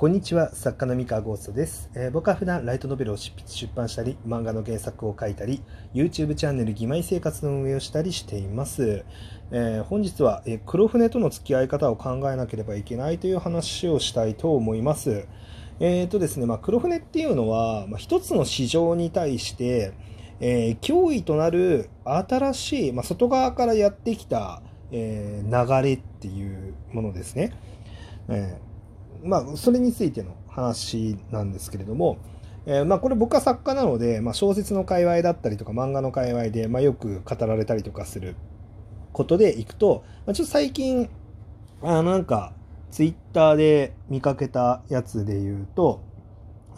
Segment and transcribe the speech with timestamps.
[0.00, 5.62] こんにちは、作家の三河ゴーストです、えー、僕は普段ライトノベルを執筆出版したり、漫画の原作を書いたり、
[5.92, 9.04] YouTube チャンネル義妹生活の運営をしたりしています。
[9.50, 15.26] えー、本日は、えー、黒船との付き合い方を考えなければいけないという話をしたいと思います。
[15.80, 19.92] えーとですね、まあ、黒船っていうのは、まあ、一つの市場に対して、
[20.40, 24.62] え脅威となる新しい、まあ、外側からやってきた、
[24.92, 27.52] え流れっていうものですね。
[28.30, 28.69] えー
[29.22, 32.18] まあ、それについての話なんですけれども、
[32.66, 38.36] えー、まあ、これ僕は作家なので、まあ、小説の界隈だったりとか漫画の界隈で、まあ、よく語られたりとかする
[39.12, 41.08] ことでいくと、まあ、ちょっと最近
[41.82, 42.52] あなんか
[42.90, 46.02] ツイッターで見かけたやつで言うと、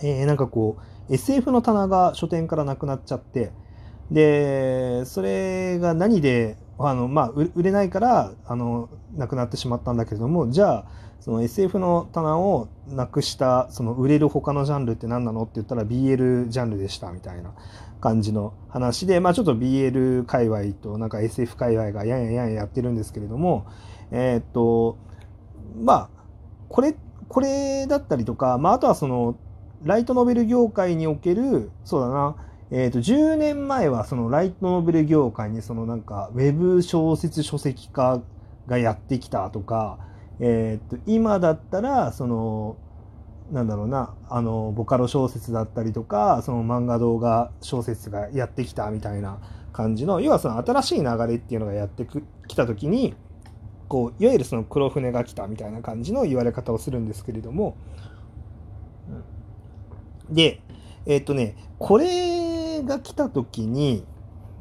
[0.02, 3.52] えー、なんかこう SF の棚が書店からなくなっちゃって
[4.10, 10.84] でそれが何であの、まあ、売れないからあのなくなってしまったんだけれどもじゃあ
[11.20, 17.52] その SF の棚をなくしたその売れる他のジャンルって何なのって言ったら BL ジャンルでしたみたいな
[18.00, 23.66] 感じの話で、まあ、ちょっと BL 界隈となんか SF 界隈がやんややんやってるんですけれども
[24.10, 24.98] えー、っと
[25.80, 26.10] まあ
[26.68, 26.96] これ
[27.28, 29.36] これだったりとか、まあ、あとはその
[29.84, 32.36] ライトノベル業界におけるそうだな
[32.74, 38.22] えー、と10年前はそのライトノベル業界にそのなんかウェブ小説書籍化
[38.66, 39.98] がやってきたとか、
[40.40, 42.78] えー、と今だったらその
[43.50, 49.38] なんだろうなあのボカロ小説だったりとかその漫画動画小説がやってきたみたいな
[49.74, 52.06] 感じの要はその新しい流れっていうのがやって
[52.48, 53.14] きた時に
[53.86, 57.76] こういわゆるその黒船が来たみたいな感じの言われ方をするんですけれども。
[60.30, 60.62] で
[61.04, 62.41] えっ、とねこれ
[62.84, 64.04] が来た時に、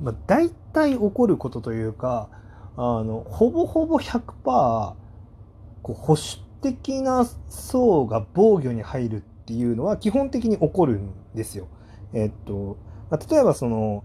[0.02, 2.30] まあ、大体起こることというか
[2.78, 4.96] あのほぼほぼ100%こ
[5.90, 6.22] う保守
[6.62, 11.68] 的な層が防御に入るっていうのは基本的に起こるんですよ。
[12.14, 12.78] えっと、
[13.10, 14.04] まあ、例えばその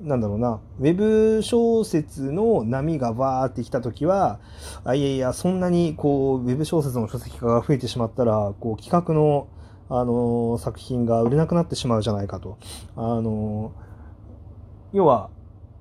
[0.00, 4.40] なんだろうな、ウェブ小説の波がバーってきたときは、
[4.84, 9.46] あいやいや、そんなにこう、ウェブ小説の書籍化が増えてしまったら、こう、企画の
[9.88, 12.58] あの作品が売れなくなってしまうじゃないかと。
[12.96, 13.72] あの
[14.92, 15.30] 要は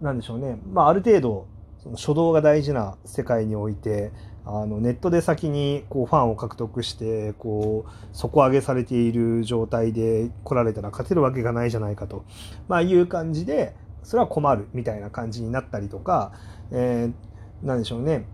[0.01, 1.47] 何でしょうね、まあ、ある程度
[1.79, 4.11] その初動が大事な世界において
[4.45, 12.25] あのネットで先にこうファンを獲得してこう底上げされている状態で来られたら勝てるわけがないじゃないかと、
[12.67, 16.33] まあ、いう感じでそれは困るみたいな感じになったりとか、
[16.71, 18.25] えー、何でしょうね、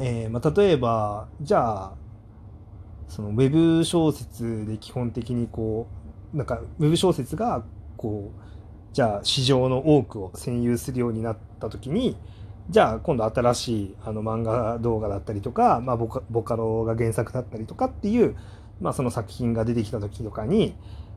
[0.00, 1.92] えーまあ、例えばじゃあ
[3.08, 5.86] そのウェブ小説で基本的にこ
[6.32, 7.64] うなんかウェブ小説が
[7.96, 12.16] こうじゃあ市場の多くを占有するようになった時に
[12.70, 18.36] じゃあ今度新しいあの漫画動画だったりとか、まあ、ボカボカロが原作だったりとかっていう、
[18.80, 20.74] まあ、その作品が出てきた時とかに、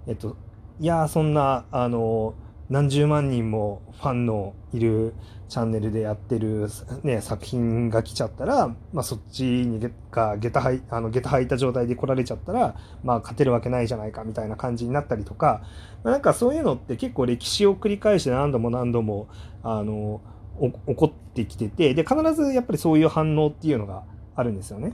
[0.08, 0.36] えっと、
[0.80, 2.36] いやそんなあの
[2.70, 5.14] 何十万人もファンのいる
[5.48, 6.68] チャンネルでやってる、
[7.04, 9.80] ね、作品が来ちゃったら、まあ、そっちに
[10.12, 15.62] が下駄履いあの下駄履いた状態で来られちゃったら、まあ、勝てるわけないじゃないかみたいな感じになったりとか、
[16.04, 19.30] まあ、なんかそういうのって結構歴史を繰り返して何度も何度も
[19.64, 20.22] あの
[20.60, 24.04] 起こってきててで必ずやっぱりそういう反応っていうのが
[24.36, 24.94] あるんですよね。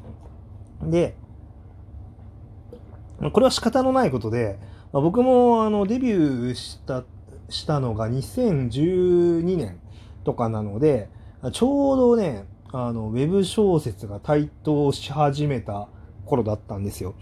[0.83, 1.15] で
[3.31, 4.59] これは仕方のないことで、
[4.91, 7.03] まあ、僕もあのデビューした
[7.53, 9.79] したのが2012年
[10.23, 11.09] とかなので、
[11.51, 15.87] ちょうどね、あの、ウェブ小説が台頭し始めた
[16.25, 17.13] 頃だったんですよ。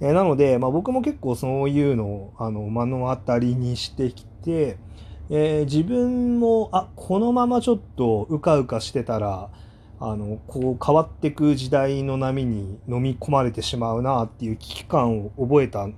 [0.00, 4.78] えー、なので、まあ、僕も結構そういうのをあの目の当たりにしてきて、
[5.28, 9.50] えー、自分もあこのままちょっとうかうかしてたら
[10.00, 15.88] あのこう変わってく時代の波に飲み込まれてしまうなっていう危機感を覚えた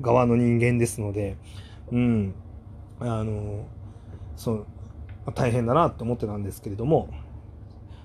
[0.00, 1.36] 側の人間ですので、
[1.92, 2.34] うん、
[3.00, 3.66] あの
[4.36, 4.66] そう
[5.34, 7.10] 大変だなと思ってたんですけれども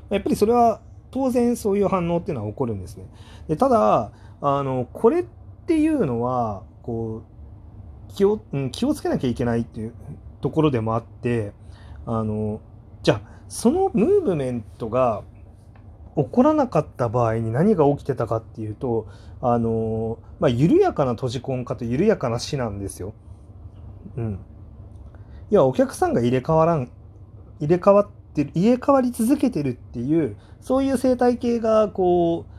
[0.09, 0.81] やっぱりそれは
[1.11, 3.05] 当然そういう反応っていうのは起こるんですね。
[3.47, 4.11] でただ
[4.41, 5.25] あのこれっ
[5.67, 7.23] ていうのはこ
[8.09, 9.93] う気をうん気をつけなきゃいけないっていう
[10.41, 11.53] ところでもあって
[12.05, 12.61] あの
[13.03, 15.23] じゃあそのムーブメントが
[16.15, 19.07] 起こらなかった場合に何が起きてたかっていうと
[19.41, 23.13] あの、まあ、緩やかな閉じ込ん化と緩やかな死なんですよ。
[24.17, 24.39] うん、
[25.49, 26.89] 要はお客さんが入れ替わらん
[27.59, 32.53] 入れ替わってる入れ替わり続けてるっていうそういう生態系がこう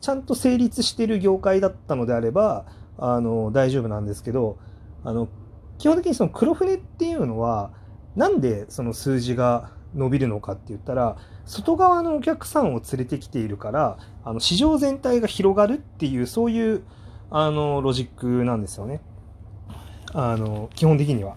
[0.00, 2.66] ちゃんと成立してる業界だったのであれば
[2.98, 4.58] あの大丈夫なんですけど
[5.04, 5.28] あの
[5.78, 7.70] 基本的にその黒船っていうのは
[8.14, 16.82] なんでその数字が伸びるのかって言ったら外側のお客さんを連れてきているからあの市場全体が広がるっていうそういう
[17.30, 19.00] あのロジックなんですよね。
[20.12, 21.36] あの基本的には。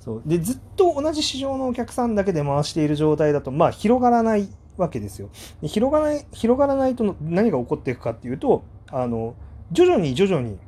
[0.00, 5.28] そうでずっと同じ市場のお客さんだけで回している状態だと、まあ、広がらないわけですよ。
[5.60, 9.34] で広がらない広がらないと何が起こっていくかっていうとあの
[9.70, 10.58] 徐々に徐々に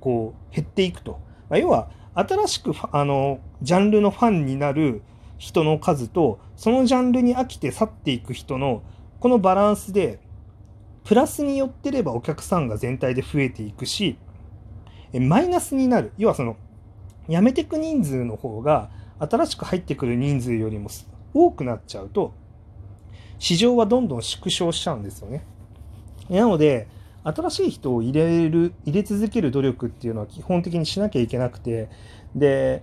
[0.00, 1.18] こう減っていくと。
[1.50, 5.02] まあ、要は新しくあのジャンルのファンになる
[5.36, 8.82] 人の数とそのジャンルに飽きて去っていく人の
[9.18, 10.20] このバランスで
[11.04, 14.16] プラスによってればお客さんが全体で増えていくし
[15.12, 16.56] マイナスになる要はその
[17.28, 20.90] 辞めてく人数の方が新しく入ってくる人数よりも
[21.32, 22.34] 多くなっちゃうと
[23.38, 25.44] 市場はどんどん縮小しちゃうんですよね。
[26.30, 26.88] なので
[27.24, 31.88] 新しい人を入れる入れ続ける努力っていうのは基本的にしなきゃいけなくて
[32.34, 32.82] で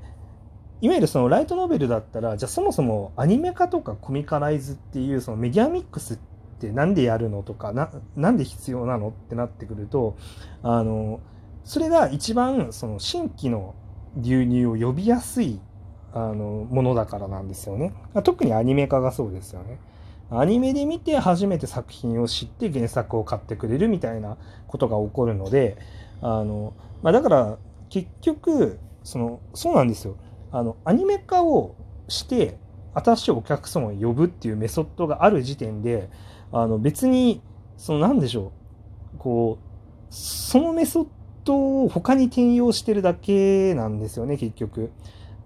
[0.81, 6.17] いわゆるそのライトノベルだったらじゃあそもそもアニメ化とかコミカライズっていうそのメディアミックスっ
[6.59, 10.17] て何でやるのとかななんで必要なのってなってくると
[10.63, 11.19] あの
[11.63, 13.75] それが一番その新規の
[14.15, 15.59] 流入を呼びやすい
[16.13, 17.93] あのものだからなんですよね。
[18.23, 19.79] 特にアニメ化がそうですよね。
[20.31, 24.37] アニメで見て初めて作品を知って原作を買ってくれるみたいな
[24.67, 25.77] ことが起こるので
[26.21, 27.57] あの、まあ、だから
[27.89, 30.15] 結局そのそうなんですよ
[30.53, 31.75] あのアニメ化を
[32.07, 32.57] して
[32.93, 36.09] 新しいお客様を呼ぶっていうメソッドがある時点で
[36.53, 37.41] あの別に
[37.75, 38.53] その何でしょ
[39.15, 39.65] うこう
[40.13, 41.07] そのメソッ
[41.43, 44.91] ドを他に転用してるだけなんですよね結局。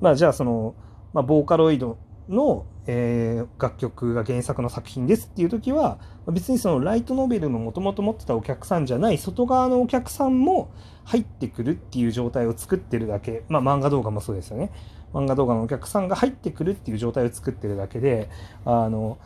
[0.01, 0.75] まあじゃあその、
[1.13, 1.97] まあ、ボーカロイド
[2.29, 10.71] の、えー、楽曲が原作の作品ですっていう時は別にそのライトノベルのもともと持ってたお客さんじゃない外側のお客さんも
[11.03, 14.71] 入ってくるっていう状態を作ってるだけまあ漫画動画もそうですよね
[15.13, 18.29] 漫画動画のお客さんが入ってくるっていう状態を作ってるだけで
[18.65, 19.17] あの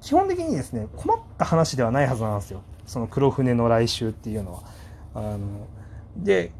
[0.00, 4.62] 基本的にですね困った話ではないはずなんですよその黒船の来週っていうのは。
[5.14, 5.66] あの
[6.16, 6.52] で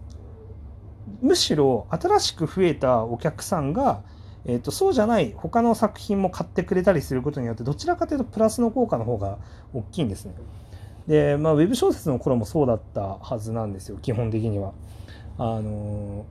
[1.20, 4.02] むしろ新しく増えたお客さんが
[4.44, 9.38] えーと、そうじゃない他の作品も買ってくれたりすることによってどちらかというとプラスの効果の方が
[9.72, 10.34] 大きいんですね。
[11.06, 14.72] で、まあ、ウェブ小説の頃もそうだったはずなんですよ基本的には。
[15.38, 16.26] あの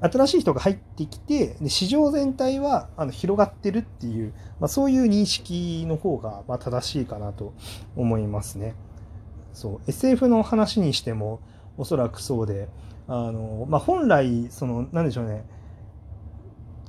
[0.00, 7.54] 新しい人が入ってきてで市場全体はあの広がってるっていう、まあ、そういう認識の方がま正しいかなと
[7.96, 8.74] 思いますね。
[9.56, 11.40] そう SF の話にしても
[11.78, 12.68] おそらくそうで
[13.08, 15.44] あの、まあ、本来その何でしょうね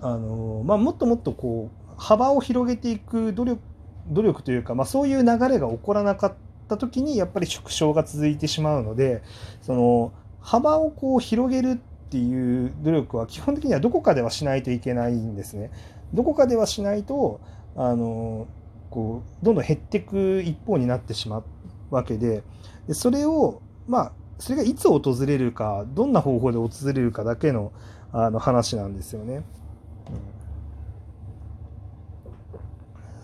[0.02, 3.62] あの、まあ、もっともっとこう幅を広げていく努力
[4.10, 6.34] 努力というか、まあ、そういう流れが起こらなかっ
[6.68, 9.24] た時にやっぱり縮小が続いてしまうので
[9.62, 10.12] その
[10.42, 15.72] 幅をこう広げるっていう努力は基本的にはどこかではしないといけないんですね。
[16.14, 17.40] どこかではしないと
[17.75, 18.48] あの
[18.90, 21.44] こうどんどん減っていく一方になってしまう
[21.89, 22.44] わけで
[22.88, 27.72] でそれをまあそれがいつ訪れるかどんな方法で訪れるかだけの
[28.13, 29.44] あの話なんですよね。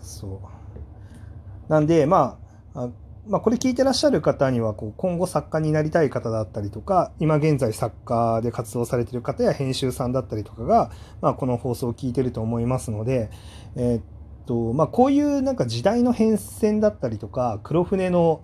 [0.02, 0.40] そ
[1.68, 2.38] うなんでま
[2.74, 2.88] あ
[3.26, 10.90] まあ、これ聞いてらっしゃる方にはこう今後作家になりたい方だったりとか今現在作家で活動されてる方や編集さんだったりとかが、
[11.22, 13.30] まあ、この放送を聞いてると思いますので、
[13.76, 14.02] えー、っ
[14.46, 18.42] とまあ、こういうなんか時代の変遷だったりとか黒船の、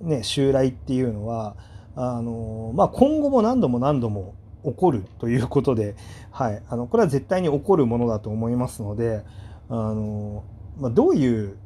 [0.00, 1.56] ね、襲来っていうのは
[1.94, 5.96] あの、まあ、今後も何度も何度も起こるということで、
[6.30, 9.24] はい、あのこれは絶対に起こるものだと思いますので
[9.68, 10.44] あの、
[10.78, 11.58] まあ、どういう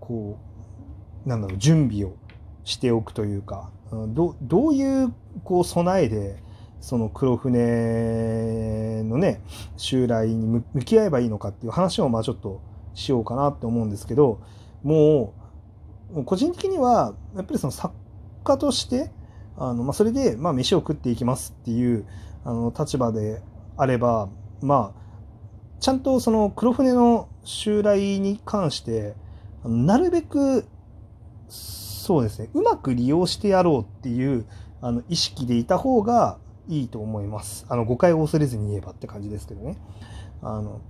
[0.00, 0.38] こ
[1.24, 2.16] うなんだろう準備を
[2.64, 3.70] しておくというか
[4.08, 5.14] どどういう
[5.44, 6.42] こう備えで
[6.80, 9.40] その黒船のね
[9.76, 12.60] 襲来に向き合えばいいのかっていう話をまあちょっと
[12.94, 14.40] しようかなって思うんですけど
[14.82, 15.34] も
[16.14, 17.94] う個人的にはやっぱりその作
[18.44, 19.10] 家として
[19.56, 22.06] あの、まあ、それで、まあ、飯を食っていきますっていう
[22.44, 23.42] あの立場で
[23.76, 24.28] あれば、
[24.60, 29.14] まあ、ちゃんとその黒船の襲来に関して
[29.64, 30.66] なるべく
[31.48, 34.46] そうですねうまく利用してやろうっていう
[34.82, 37.66] あの意識でいた方がいいと思います。
[37.68, 39.76] あの誤解を恐れずに言えばって感じですけどね。
[40.42, 40.80] あの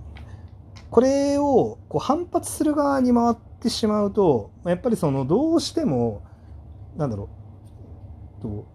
[0.89, 6.23] これをこう反発する側に回ってしまうとやっぱりそのどうしても
[6.97, 7.29] なんだろ
[8.39, 8.67] うと、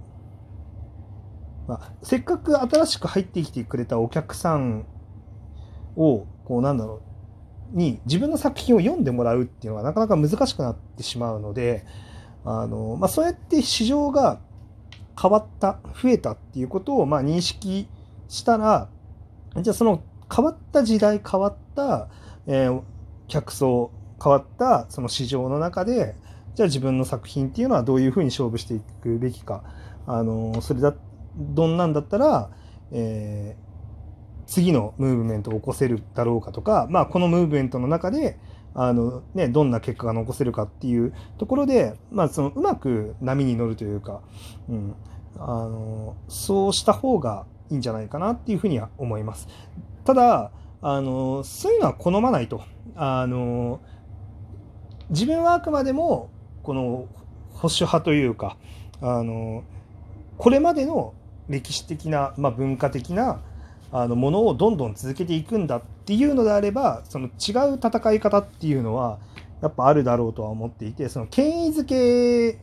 [1.68, 4.86] まあ、せっかく新しく入ってきてくれたお客さん
[5.96, 7.02] をこうなんだろ
[7.74, 11.86] うに自分の作品を読んでもらうっていうのがなかなか難しくなってしまうので
[12.44, 14.40] あの、まあ、そうやって市場が
[15.20, 17.88] 変わった増えたっていうことをまあ認識
[18.28, 18.88] したら
[19.56, 20.02] じゃあその
[20.34, 22.08] 変わった時代変わった、
[22.46, 22.82] えー、
[23.28, 23.90] 客層
[24.22, 26.14] 変わったその市場の中で
[26.54, 29.62] じゃあ自分の作品っていうのはどういうふうに勝負していくべきか。
[30.06, 30.94] あのそれだ
[31.36, 32.50] どんなんだったら、
[32.90, 38.38] えー、次のムーブメントを起こせるだろうかとか、まあ、このムーブメントの中で
[38.74, 44.20] あの、ね、どんな結果が残せるかっていうところで、まあ、そのうまく波に乗るというか、
[44.68, 44.94] うん、
[45.38, 49.48] あのそうした方がいいんじゃないかなっていうふうには思います。
[50.04, 50.50] ただ
[50.82, 52.62] あのそういうのは好まないと。
[52.96, 53.80] あの
[55.10, 56.30] 自分はあくまでも
[56.62, 57.06] この
[57.52, 58.56] 保守派というか
[59.00, 59.64] あの
[60.38, 61.14] これまでの
[61.48, 63.40] 歴史的な、まあ、文化的な
[63.92, 69.18] あのものをどんどん続けていくんだっていうのであればその違う戦い方っていうのは
[69.60, 72.58] やっぱあるだろうとは思っていてその権威づけ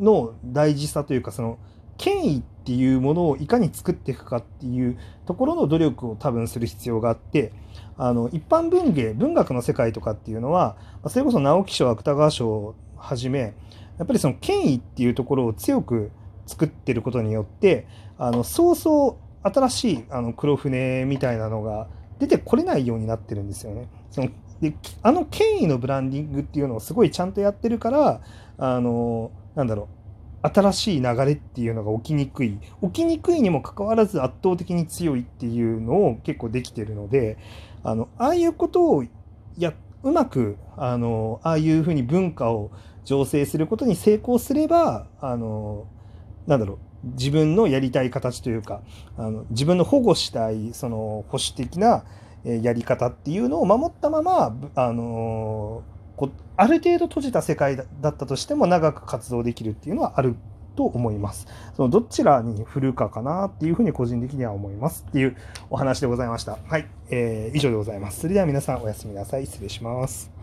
[0.00, 1.58] の大事さというかその
[1.98, 7.52] 権威っていうものをいかに作っていくかっていうところの努力を多分する必要があって
[7.96, 10.76] あの一般文芸文学の世界とかっていうのは
[11.08, 13.54] それこそ直木賞芥川賞をはじめ
[13.98, 16.10] やっぱりその権威っていうところを強く
[16.46, 17.86] 作ってることによって
[18.18, 23.88] あのそうそう新しいあの黒船みたいなのが出てこれないようになってるんですよね。
[24.10, 24.28] その
[24.60, 28.20] であの権威のブランディングっていうのをすごいちゃんとやってるから
[28.58, 30.01] あのなんだろう
[30.42, 32.58] 新しい流れっていうのが起きにくい。
[32.82, 37.38] 起きにくいにもかかわらず圧倒的に強いっていうのを結構できてるので
[37.82, 39.04] あのああいうことを
[39.56, 39.72] や
[40.02, 42.70] うまくあのああいうふうに文化を
[43.04, 45.86] 醸成することに成功すればあの
[46.46, 46.78] なんだろう
[47.14, 48.82] 自分のやりたい形というか
[49.16, 52.04] あの自分の保護したいその保守的な
[52.44, 55.82] やり方っていうのを守ったままあの
[56.28, 60.36] こある程度閉じた世界だったとしても長く活動できるっていうのはある
[60.76, 61.46] と思います。
[61.76, 65.36] そのどちらに振るかかなっていうふうに個人的には思いますっていう
[65.68, 66.58] お話でございました。
[66.66, 68.20] はい、えー、以上でございます。
[68.20, 69.46] それでは皆さんおやすみなさい。
[69.46, 70.41] 失礼します。